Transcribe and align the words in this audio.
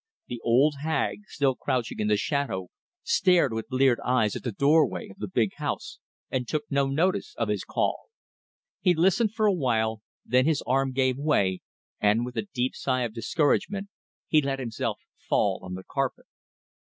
The 0.29 0.41
old 0.43 0.77
hag, 0.81 1.25
still 1.27 1.53
crouching 1.53 1.99
in 1.99 2.07
the 2.07 2.17
shadow, 2.17 2.69
stared 3.03 3.53
with 3.53 3.67
bleared 3.67 3.99
eyes 4.03 4.35
at 4.35 4.41
the 4.41 4.51
doorway 4.51 5.09
of 5.09 5.17
the 5.19 5.27
big 5.27 5.53
house, 5.57 5.99
and 6.31 6.47
took 6.47 6.63
no 6.71 6.87
notice 6.87 7.35
of 7.37 7.49
his 7.49 7.63
call. 7.63 8.05
He 8.79 8.95
listened 8.95 9.35
for 9.35 9.45
a 9.45 9.53
while, 9.53 10.01
then 10.25 10.47
his 10.47 10.63
arm 10.65 10.91
gave 10.93 11.17
way, 11.19 11.61
and, 11.99 12.25
with 12.25 12.35
a 12.35 12.47
deep 12.51 12.73
sigh 12.75 13.01
of 13.03 13.13
discouragement, 13.13 13.89
he 14.27 14.41
let 14.41 14.57
himself 14.57 14.99
fall 15.19 15.59
on 15.61 15.75
the 15.75 15.83
carpet. 15.83 16.25